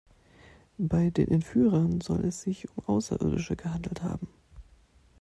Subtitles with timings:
[0.79, 4.27] Bei den Entführern soll es sich um Außerirdische gehandelt haben.